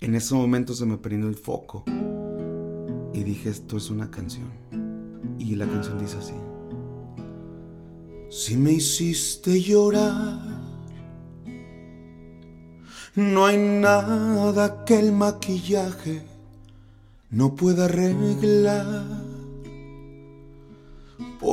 En 0.00 0.16
ese 0.16 0.34
momento 0.34 0.74
se 0.74 0.84
me 0.84 0.98
prendió 0.98 1.28
el 1.28 1.36
foco 1.36 1.84
y 3.14 3.22
dije, 3.22 3.50
esto 3.50 3.76
es 3.76 3.88
una 3.88 4.10
canción. 4.10 4.50
Y 5.38 5.54
la 5.54 5.68
canción 5.68 5.96
dice 5.96 6.16
así. 6.16 6.34
Si 8.28 8.56
me 8.56 8.72
hiciste 8.72 9.62
llorar, 9.62 10.40
no 13.14 13.46
hay 13.46 13.58
nada 13.58 14.84
que 14.84 14.98
el 14.98 15.12
maquillaje 15.12 16.24
no 17.30 17.54
pueda 17.54 17.84
arreglar. 17.84 19.27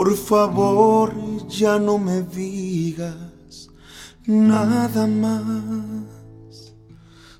Por 0.06 0.16
favor, 0.16 1.48
ya 1.48 1.80
no 1.80 1.98
me 1.98 2.22
digas 2.22 3.72
nada 4.28 5.08
más. 5.08 6.76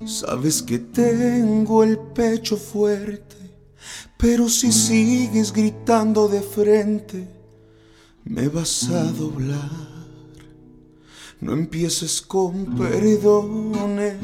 Sabes 0.04 0.64
que 0.64 0.80
tengo 0.80 1.84
el 1.84 1.96
pecho 1.96 2.56
fuerte 2.56 3.36
pero 4.16 4.48
si 4.48 4.72
sigues 4.72 5.52
gritando 5.52 6.26
de 6.26 6.40
frente, 6.40 7.28
me 8.24 8.48
vas 8.48 8.88
a 8.88 9.04
doblar. 9.12 9.70
No 11.40 11.52
empieces 11.52 12.20
con 12.22 12.76
perdones, 12.76 14.16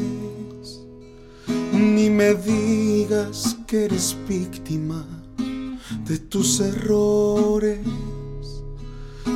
ni 1.72 2.08
me 2.08 2.34
digas 2.34 3.56
que 3.66 3.84
eres 3.84 4.16
víctima 4.26 5.06
de 6.06 6.18
tus 6.18 6.60
errores. 6.60 7.78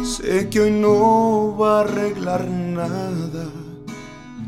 Sé 0.05 0.49
que 0.49 0.61
hoy 0.61 0.71
no 0.71 1.57
va 1.57 1.79
a 1.79 1.81
arreglar 1.83 2.49
nada 2.49 3.47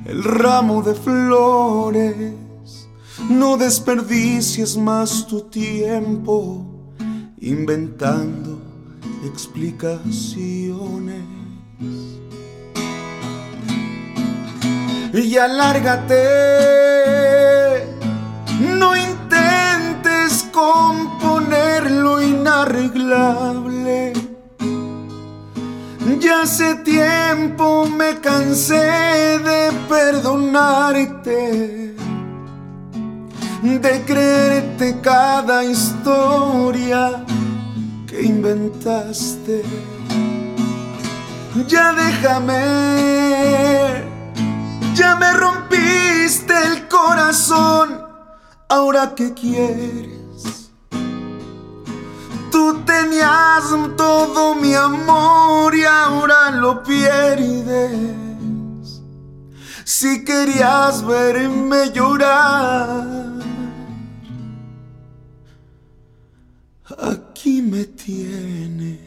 el 0.04 0.24
ramo 0.24 0.82
de 0.82 0.94
flores 0.94 2.48
no 3.28 3.56
desperdicies 3.56 4.76
más 4.76 5.26
tu 5.26 5.40
tiempo 5.42 6.64
inventando 7.40 8.58
explicaciones. 9.24 11.22
Y 15.12 15.36
alárgate, 15.36 16.24
no 18.60 18.96
intentes 18.96 20.48
componer 20.52 21.90
lo 21.90 22.22
inarreglable. 22.22 24.12
Ya 26.20 26.42
hace 26.42 26.74
tiempo 26.76 27.86
me 27.86 28.20
cansé 28.20 29.38
de 29.38 29.72
perdonarte 29.88 31.88
de 33.76 34.04
creerte 34.04 35.00
cada 35.00 35.64
historia 35.64 37.24
que 38.06 38.22
inventaste. 38.22 39.62
Ya 41.66 41.92
déjame, 41.92 44.04
ya 44.94 45.16
me 45.16 45.32
rompiste 45.32 46.54
el 46.66 46.88
corazón, 46.88 48.00
ahora 48.68 49.14
que 49.14 49.34
quieres. 49.34 50.17
Tenías 53.00 53.96
todo 53.96 54.56
mi 54.56 54.74
amor 54.74 55.72
y 55.74 55.84
ahora 55.84 56.50
lo 56.50 56.82
pierdes. 56.82 57.92
Si 59.84 60.24
querías 60.24 61.06
verme 61.06 61.92
llorar 61.92 63.38
aquí 66.98 67.62
me 67.62 67.84
tienes. 67.84 68.98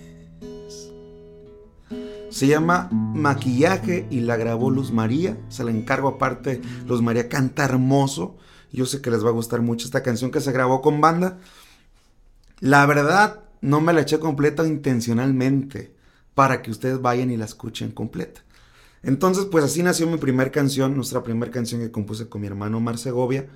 Se 2.29 2.47
llama 2.47 2.87
Maquillaje 2.91 4.07
y 4.09 4.21
la 4.21 4.37
grabó 4.37 4.69
Luz 4.69 4.93
María. 4.93 5.37
Se 5.49 5.65
la 5.65 5.71
encargo 5.71 6.07
aparte. 6.07 6.61
Luz 6.87 7.01
María 7.01 7.27
canta 7.27 7.65
hermoso. 7.65 8.37
Yo 8.71 8.85
sé 8.85 9.01
que 9.01 9.11
les 9.11 9.25
va 9.25 9.29
a 9.29 9.33
gustar 9.33 9.61
mucho 9.61 9.85
esta 9.85 10.01
canción 10.01 10.31
que 10.31 10.39
se 10.39 10.53
grabó 10.53 10.81
con 10.81 11.01
banda. 11.01 11.39
La 12.61 12.85
verdad, 12.85 13.50
no 13.61 13.81
me 13.81 13.93
la 13.93 14.01
eché 14.01 14.19
completa 14.19 14.67
intencionalmente 14.67 15.93
para 16.33 16.61
que 16.61 16.71
ustedes 16.71 17.01
vayan 17.01 17.31
y 17.31 17.37
la 17.37 17.45
escuchen 17.45 17.91
completa. 17.91 18.41
Entonces, 19.03 19.45
pues 19.45 19.63
así 19.63 19.81
nació 19.83 20.07
mi 20.07 20.17
primer 20.17 20.51
canción, 20.51 20.95
nuestra 20.95 21.23
primera 21.23 21.51
canción 21.51 21.81
que 21.81 21.91
compuse 21.91 22.29
con 22.29 22.41
mi 22.41 22.47
hermano 22.47 22.79
Mar 22.79 22.97
Segovia. 22.97 23.47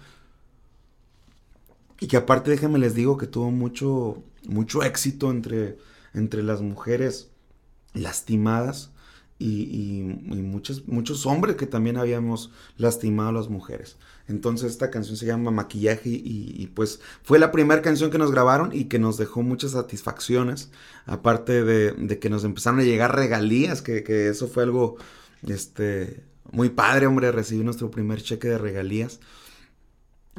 Y 1.99 2.07
que 2.07 2.17
aparte, 2.17 2.51
déjenme 2.51 2.79
les 2.79 2.95
digo 2.95 3.17
que 3.17 3.27
tuvo 3.27 3.51
mucho, 3.51 4.23
mucho 4.47 4.83
éxito 4.83 5.31
entre, 5.31 5.77
entre 6.13 6.43
las 6.43 6.61
mujeres 6.61 7.29
lastimadas 7.93 8.91
y, 9.37 10.01
muchos, 10.03 10.87
muchos 10.87 11.25
hombres 11.25 11.55
que 11.55 11.67
también 11.67 11.97
habíamos 11.97 12.51
lastimado 12.77 13.29
a 13.29 13.33
las 13.33 13.49
mujeres. 13.49 13.97
Entonces 14.27 14.71
esta 14.71 14.89
canción 14.89 15.17
se 15.17 15.25
llama 15.25 15.51
Maquillaje 15.51 16.09
y, 16.09 16.67
pues 16.73 16.99
fue 17.23 17.37
la 17.37 17.51
primera 17.51 17.81
canción 17.81 18.09
que 18.09 18.17
nos 18.17 18.31
grabaron 18.31 18.71
y 18.73 18.85
que 18.85 18.97
nos 18.97 19.17
dejó 19.17 19.43
muchas 19.43 19.71
satisfacciones, 19.71 20.71
aparte 21.05 21.63
de, 21.63 22.19
que 22.19 22.29
nos 22.29 22.43
empezaron 22.43 22.79
a 22.79 22.83
llegar 22.83 23.15
regalías, 23.15 23.81
que, 23.81 24.27
eso 24.29 24.47
fue 24.47 24.63
algo 24.63 24.97
este, 25.47 26.23
muy 26.51 26.69
padre, 26.69 27.05
hombre, 27.05 27.31
recibir 27.31 27.63
nuestro 27.65 27.91
primer 27.91 28.21
cheque 28.21 28.47
de 28.47 28.57
regalías. 28.57 29.19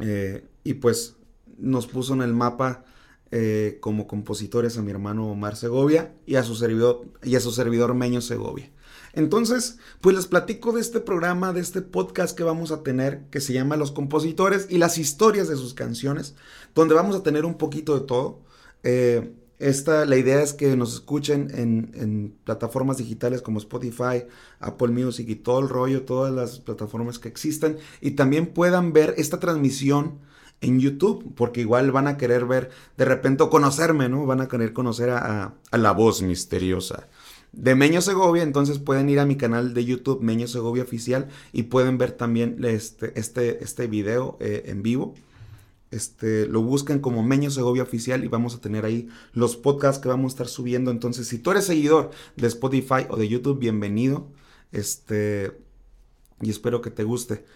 Eh, 0.00 0.44
y 0.64 0.74
pues 0.74 1.16
nos 1.58 1.86
puso 1.86 2.14
en 2.14 2.22
el 2.22 2.34
mapa 2.34 2.84
eh, 3.30 3.78
como 3.80 4.06
compositores 4.06 4.78
a 4.78 4.82
mi 4.82 4.90
hermano 4.90 5.28
Omar 5.28 5.56
Segovia 5.56 6.14
y 6.26 6.36
a 6.36 6.42
su 6.42 6.54
servidor, 6.54 7.06
y 7.22 7.36
a 7.36 7.40
su 7.40 7.52
servidor 7.52 7.94
Meño 7.94 8.20
Segovia. 8.20 8.70
Entonces, 9.16 9.78
pues 10.02 10.14
les 10.14 10.26
platico 10.26 10.72
de 10.72 10.82
este 10.82 11.00
programa, 11.00 11.54
de 11.54 11.60
este 11.60 11.80
podcast 11.80 12.36
que 12.36 12.44
vamos 12.44 12.70
a 12.70 12.82
tener, 12.82 13.24
que 13.30 13.40
se 13.40 13.54
llama 13.54 13.78
Los 13.78 13.90
Compositores 13.90 14.66
y 14.68 14.76
las 14.76 14.98
historias 14.98 15.48
de 15.48 15.56
sus 15.56 15.72
canciones, 15.72 16.34
donde 16.74 16.94
vamos 16.94 17.16
a 17.16 17.22
tener 17.22 17.46
un 17.46 17.54
poquito 17.54 17.98
de 17.98 18.06
todo. 18.06 18.40
Eh, 18.82 19.32
esta, 19.58 20.04
la 20.04 20.18
idea 20.18 20.42
es 20.42 20.52
que 20.52 20.76
nos 20.76 20.92
escuchen 20.92 21.48
en, 21.54 22.36
plataformas 22.44 22.98
digitales 22.98 23.40
como 23.40 23.58
Spotify, 23.58 24.24
Apple 24.60 24.88
Music 24.88 25.26
y 25.30 25.36
todo 25.36 25.60
el 25.60 25.70
rollo, 25.70 26.02
todas 26.02 26.30
las 26.34 26.60
plataformas 26.60 27.18
que 27.18 27.28
existan, 27.28 27.78
y 28.02 28.10
también 28.10 28.48
puedan 28.48 28.92
ver 28.92 29.14
esta 29.16 29.40
transmisión 29.40 30.18
en 30.60 30.78
YouTube, 30.78 31.32
porque 31.34 31.62
igual 31.62 31.90
van 31.90 32.06
a 32.06 32.18
querer 32.18 32.44
ver 32.44 32.68
de 32.98 33.06
repente 33.06 33.48
conocerme, 33.48 34.10
¿no? 34.10 34.26
Van 34.26 34.42
a 34.42 34.48
querer 34.48 34.74
conocer 34.74 35.08
a 35.08 35.54
la 35.72 35.92
voz 35.92 36.20
misteriosa 36.20 37.08
de 37.56 37.74
Meño 37.74 38.02
Segovia, 38.02 38.42
entonces 38.42 38.78
pueden 38.78 39.08
ir 39.08 39.18
a 39.18 39.26
mi 39.26 39.36
canal 39.36 39.72
de 39.72 39.84
YouTube 39.84 40.20
Meño 40.20 40.46
Segovia 40.46 40.82
Oficial 40.82 41.28
y 41.52 41.64
pueden 41.64 41.96
ver 41.96 42.12
también 42.12 42.62
este, 42.62 43.18
este, 43.18 43.64
este 43.64 43.86
video 43.86 44.36
eh, 44.40 44.64
en 44.66 44.82
vivo. 44.82 45.14
Este, 45.90 46.46
lo 46.46 46.60
buscan 46.60 46.98
como 46.98 47.22
Meño 47.22 47.50
Segovia 47.50 47.82
Oficial 47.82 48.24
y 48.24 48.28
vamos 48.28 48.54
a 48.54 48.60
tener 48.60 48.84
ahí 48.84 49.08
los 49.32 49.56
podcasts 49.56 50.02
que 50.02 50.08
vamos 50.08 50.32
a 50.32 50.34
estar 50.34 50.48
subiendo. 50.48 50.90
Entonces, 50.90 51.28
si 51.28 51.38
tú 51.38 51.50
eres 51.50 51.64
seguidor 51.64 52.10
de 52.36 52.46
Spotify 52.46 53.06
o 53.08 53.16
de 53.16 53.26
YouTube, 53.26 53.58
bienvenido. 53.58 54.28
Este, 54.70 55.52
y 56.42 56.50
espero 56.50 56.82
que 56.82 56.90
te 56.90 57.04
guste. 57.04 57.46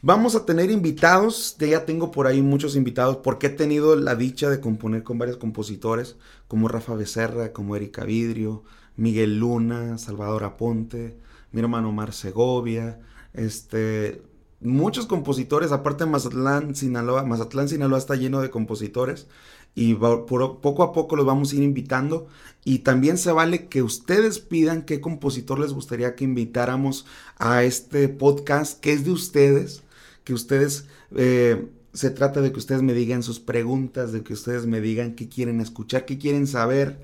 Vamos 0.00 0.34
a 0.34 0.46
tener 0.46 0.70
invitados, 0.70 1.56
ya 1.58 1.84
tengo 1.84 2.10
por 2.10 2.26
ahí 2.26 2.40
muchos 2.40 2.76
invitados, 2.76 3.18
porque 3.18 3.48
he 3.48 3.50
tenido 3.50 3.96
la 3.96 4.14
dicha 4.14 4.48
de 4.48 4.60
componer 4.60 5.02
con 5.02 5.18
varios 5.18 5.36
compositores, 5.36 6.16
como 6.48 6.68
Rafa 6.68 6.94
Becerra, 6.94 7.52
como 7.52 7.76
Erika 7.76 8.04
Vidrio, 8.04 8.62
Miguel 8.96 9.38
Luna, 9.38 9.98
Salvador 9.98 10.44
Aponte, 10.44 11.16
mi 11.52 11.60
hermano 11.60 11.92
Mar 11.92 12.12
Segovia, 12.12 13.00
este, 13.32 14.22
muchos 14.60 15.06
compositores, 15.06 15.72
aparte 15.72 16.06
Mazatlán, 16.06 16.74
Sinaloa, 16.74 17.24
Mazatlán, 17.24 17.68
Sinaloa 17.68 17.98
está 17.98 18.16
lleno 18.16 18.40
de 18.40 18.50
compositores 18.50 19.26
y 19.74 19.94
poco 19.94 20.82
a 20.82 20.92
poco 20.92 21.16
los 21.16 21.26
vamos 21.26 21.52
a 21.52 21.56
ir 21.56 21.62
invitando 21.62 22.28
y 22.64 22.78
también 22.78 23.18
se 23.18 23.32
vale 23.32 23.68
que 23.68 23.82
ustedes 23.82 24.38
pidan 24.38 24.82
qué 24.82 25.00
compositor 25.00 25.58
les 25.58 25.72
gustaría 25.72 26.14
que 26.14 26.24
invitáramos 26.24 27.06
a 27.36 27.62
este 27.62 28.08
podcast 28.08 28.80
que 28.80 28.92
es 28.92 29.04
de 29.04 29.12
ustedes, 29.12 29.82
que 30.24 30.34
ustedes... 30.34 30.86
Eh, 31.14 31.68
se 31.96 32.10
trata 32.10 32.42
de 32.42 32.52
que 32.52 32.58
ustedes 32.58 32.82
me 32.82 32.92
digan 32.92 33.22
sus 33.22 33.40
preguntas, 33.40 34.12
de 34.12 34.22
que 34.22 34.34
ustedes 34.34 34.66
me 34.66 34.82
digan 34.82 35.14
qué 35.14 35.30
quieren 35.30 35.62
escuchar, 35.62 36.04
qué 36.04 36.18
quieren 36.18 36.46
saber. 36.46 37.00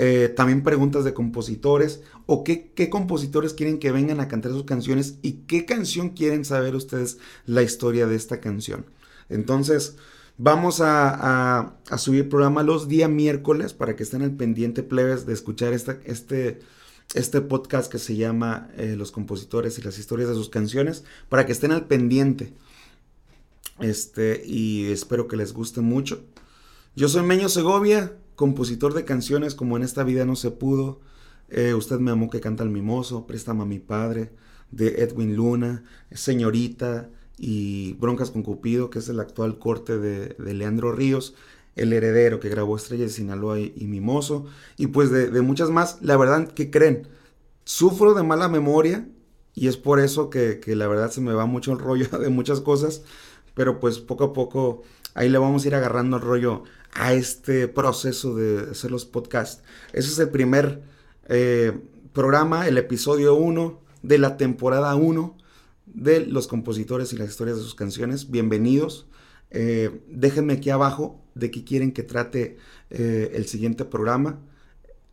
Eh, 0.00 0.28
también 0.28 0.62
preguntas 0.62 1.02
de 1.02 1.12
compositores 1.12 2.02
o 2.26 2.44
qué, 2.44 2.88
compositores 2.88 3.52
quieren 3.52 3.80
que 3.80 3.90
vengan 3.90 4.20
a 4.20 4.28
cantar 4.28 4.52
sus 4.52 4.62
canciones 4.62 5.18
y 5.22 5.44
qué 5.48 5.64
canción 5.64 6.10
quieren 6.10 6.44
saber 6.44 6.76
ustedes 6.76 7.18
la 7.46 7.64
historia 7.64 8.06
de 8.06 8.14
esta 8.14 8.40
canción. 8.40 8.86
Entonces, 9.28 9.96
vamos 10.36 10.80
a, 10.80 11.74
subir 11.96 12.28
programa 12.28 12.62
los 12.62 12.86
días 12.86 13.10
miércoles 13.10 13.74
para 13.74 13.96
que 13.96 14.04
estén 14.04 14.22
al 14.22 14.36
pendiente, 14.36 14.84
plebes, 14.84 15.26
de 15.26 15.32
escuchar 15.32 15.72
este, 15.72 16.60
este 17.14 17.40
podcast 17.40 17.90
que 17.90 17.98
se 17.98 18.14
llama 18.14 18.70
eh, 18.76 18.94
Los 18.96 19.10
compositores 19.10 19.80
y 19.80 19.82
las 19.82 19.98
historias 19.98 20.28
de 20.28 20.36
sus 20.36 20.48
canciones, 20.48 21.02
para 21.28 21.44
que 21.44 21.50
estén 21.50 21.72
al 21.72 21.86
pendiente. 21.86 22.52
Este, 23.80 24.44
y 24.46 24.92
espero 24.92 25.26
que 25.26 25.36
les 25.36 25.52
guste 25.52 25.80
mucho. 25.80 26.22
Yo 26.94 27.08
soy 27.08 27.24
Meño 27.24 27.48
Segovia, 27.48 28.12
compositor 28.38 28.94
de 28.94 29.04
canciones 29.04 29.56
como 29.56 29.76
En 29.76 29.82
esta 29.82 30.04
vida 30.04 30.24
no 30.24 30.36
se 30.36 30.52
pudo, 30.52 31.00
eh, 31.48 31.74
Usted 31.74 31.98
me 31.98 32.12
amó 32.12 32.30
que 32.30 32.40
canta 32.40 32.62
el 32.62 32.70
mimoso, 32.70 33.26
Préstame 33.26 33.62
a 33.62 33.66
mi 33.66 33.80
padre, 33.80 34.30
de 34.70 35.02
Edwin 35.02 35.34
Luna, 35.34 35.82
Señorita 36.12 37.10
y 37.36 37.94
Broncas 37.94 38.30
con 38.30 38.44
Cupido, 38.44 38.90
que 38.90 39.00
es 39.00 39.08
el 39.08 39.18
actual 39.18 39.58
corte 39.58 39.98
de, 39.98 40.36
Leandro 40.54 40.92
Ríos, 40.92 41.34
El 41.74 41.92
Heredero, 41.92 42.38
que 42.38 42.48
grabó 42.48 42.76
Estrella 42.76 43.04
de 43.04 43.10
Sinaloa 43.10 43.58
y, 43.58 43.86
Mimoso, 43.88 44.46
y 44.76 44.86
pues 44.86 45.10
de, 45.10 45.42
muchas 45.42 45.70
más. 45.70 45.98
La 46.00 46.16
verdad, 46.16 46.46
que 46.46 46.70
creen? 46.70 47.08
Sufro 47.64 48.14
de 48.14 48.22
mala 48.22 48.48
memoria 48.48 49.08
y 49.52 49.66
es 49.66 49.76
por 49.76 49.98
eso 49.98 50.30
que, 50.30 50.60
que 50.60 50.76
la 50.76 50.86
verdad 50.86 51.10
se 51.10 51.20
me 51.20 51.32
va 51.32 51.46
mucho 51.46 51.72
el 51.72 51.80
rollo 51.80 52.06
de 52.20 52.28
muchas 52.28 52.60
cosas, 52.60 53.02
pero 53.54 53.80
pues 53.80 53.98
poco 53.98 54.22
a 54.22 54.32
poco 54.32 54.82
ahí 55.14 55.28
le 55.28 55.38
vamos 55.38 55.64
a 55.64 55.66
ir 55.66 55.74
agarrando 55.74 56.18
el 56.18 56.22
rollo 56.22 56.62
a 56.92 57.12
este 57.12 57.68
proceso 57.68 58.34
de 58.34 58.70
hacer 58.70 58.90
los 58.90 59.04
podcasts. 59.04 59.62
Ese 59.92 60.10
es 60.10 60.18
el 60.18 60.30
primer 60.30 60.82
eh, 61.28 61.72
programa, 62.12 62.66
el 62.66 62.78
episodio 62.78 63.34
1 63.34 63.80
de 64.02 64.18
la 64.18 64.36
temporada 64.36 64.94
1 64.94 65.36
de 65.86 66.26
los 66.26 66.46
compositores 66.46 67.12
y 67.12 67.16
las 67.16 67.28
historias 67.30 67.56
de 67.56 67.62
sus 67.62 67.74
canciones. 67.74 68.30
Bienvenidos. 68.30 69.06
Eh, 69.50 70.00
déjenme 70.08 70.54
aquí 70.54 70.70
abajo 70.70 71.22
de 71.34 71.50
qué 71.50 71.64
quieren 71.64 71.92
que 71.92 72.02
trate 72.02 72.58
eh, 72.90 73.32
el 73.34 73.46
siguiente 73.46 73.84
programa, 73.84 74.40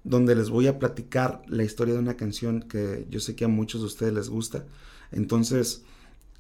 donde 0.04 0.36
les 0.36 0.50
voy 0.50 0.68
a 0.68 0.80
platicar 0.80 1.42
la 1.48 1.64
historia 1.64 1.94
de 1.94 2.00
una 2.00 2.18
canción 2.18 2.62
que 2.64 3.06
yo 3.10 3.20
sé 3.20 3.36
que 3.36 3.46
a 3.46 3.50
muchos 3.50 3.82
de 3.82 3.88
ustedes 3.88 4.14
les 4.14 4.30
gusta. 4.30 4.66
Entonces, 5.12 5.84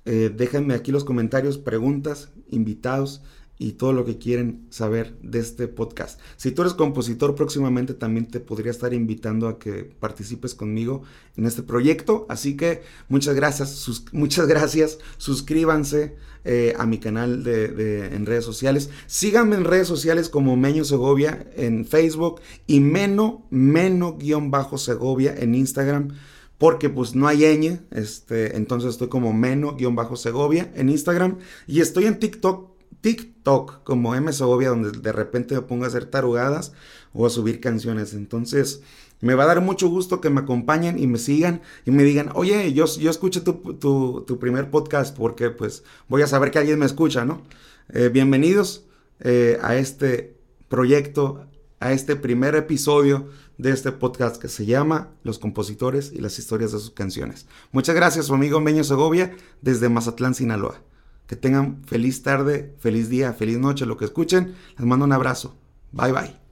déjenme 0.05 0.75
aquí 0.75 0.91
los 0.91 1.03
comentarios, 1.03 1.57
preguntas, 1.57 2.29
invitados 2.49 3.23
y 3.57 3.73
todo 3.73 3.93
lo 3.93 4.05
que 4.05 4.17
quieren 4.17 4.67
saber 4.69 5.17
de 5.21 5.39
este 5.39 5.67
podcast. 5.67 6.19
Si 6.35 6.51
tú 6.51 6.61
eres 6.61 6.73
compositor, 6.73 7.35
próximamente 7.35 7.93
también 7.93 8.27
te 8.27 8.39
podría 8.39 8.71
estar 8.71 8.93
invitando 8.93 9.47
a 9.47 9.59
que 9.59 9.83
participes 9.83 10.53
conmigo 10.53 11.03
en 11.37 11.45
este 11.45 11.63
proyecto. 11.63 12.25
Así 12.29 12.57
que 12.57 12.83
muchas 13.07 13.35
gracias, 13.35 13.89
muchas 14.11 14.47
gracias. 14.47 14.99
Suscríbanse 15.17 16.15
eh, 16.43 16.73
a 16.77 16.85
mi 16.85 16.99
canal 16.99 17.43
de, 17.43 18.07
en 18.13 18.25
redes 18.25 18.43
sociales. 18.45 18.89
Síganme 19.07 19.55
en 19.55 19.63
redes 19.63 19.87
sociales 19.87 20.29
como 20.29 20.57
Meño 20.57 20.83
Segovia 20.83 21.47
en 21.55 21.85
Facebook 21.85 22.41
y 22.67 22.81
Meno, 22.81 23.45
Meno-Segovia 23.49 25.33
en 25.37 25.55
Instagram 25.55 26.09
porque 26.57 26.89
pues 26.89 27.15
no 27.15 27.27
hay 27.27 27.39
ñ, 27.39 27.81
este, 27.91 28.55
entonces 28.55 28.91
estoy 28.91 29.09
como 29.09 29.33
Meno-Segovia 29.33 30.71
en 30.75 30.89
Instagram 30.89 31.39
y 31.67 31.81
estoy 31.81 32.05
en 32.05 32.17
TikTok 32.17 32.74
TikTok 33.01 33.83
como 33.83 34.15
M 34.15 34.31
Segovia, 34.33 34.69
donde 34.69 34.91
de 34.91 35.11
repente 35.11 35.55
me 35.55 35.61
pongo 35.61 35.85
a 35.85 35.87
hacer 35.87 36.05
tarugadas 36.05 36.73
o 37.13 37.25
a 37.25 37.29
subir 37.29 37.59
canciones. 37.59 38.13
Entonces, 38.13 38.81
me 39.21 39.35
va 39.35 39.43
a 39.43 39.47
dar 39.47 39.61
mucho 39.61 39.87
gusto 39.87 40.21
que 40.21 40.29
me 40.29 40.41
acompañen 40.41 40.99
y 40.99 41.07
me 41.07 41.17
sigan 41.17 41.61
y 41.85 41.91
me 41.91 42.03
digan, 42.03 42.31
oye, 42.35 42.73
yo, 42.73 42.85
yo 42.85 43.09
escuché 43.09 43.41
tu, 43.41 44.37
primer 44.39 44.69
podcast 44.69 45.15
porque 45.15 45.49
pues 45.49 45.83
voy 46.07 46.21
a 46.21 46.27
saber 46.27 46.51
que 46.51 46.59
alguien 46.59 46.79
me 46.79 46.85
escucha, 46.85 47.25
¿no? 47.25 47.41
Eh, 47.89 48.09
bienvenidos 48.09 48.85
eh, 49.19 49.57
a 49.61 49.75
este 49.75 50.35
proyecto, 50.67 51.47
a 51.79 51.91
este 51.91 52.15
primer 52.15 52.55
episodio 52.55 53.29
de 53.57 53.71
este 53.71 53.91
podcast 53.91 54.41
que 54.41 54.49
se 54.49 54.65
llama 54.65 55.09
Los 55.23 55.39
compositores 55.39 56.11
y 56.13 56.19
las 56.19 56.37
historias 56.37 56.71
de 56.71 56.79
sus 56.79 56.91
canciones. 56.91 57.47
Muchas 57.71 57.95
gracias, 57.95 58.25
su 58.25 58.33
amigo 58.33 58.59
Meño 58.59 58.83
Segovia, 58.83 59.35
desde 59.61 59.89
Mazatlán, 59.89 60.35
Sinaloa. 60.35 60.81
Que 61.27 61.35
tengan 61.35 61.83
feliz 61.85 62.21
tarde, 62.21 62.75
feliz 62.79 63.09
día, 63.09 63.33
feliz 63.33 63.57
noche, 63.57 63.85
lo 63.85 63.97
que 63.97 64.05
escuchen. 64.05 64.55
Les 64.77 64.85
mando 64.85 65.05
un 65.05 65.13
abrazo. 65.13 65.57
Bye 65.91 66.11
bye. 66.11 66.44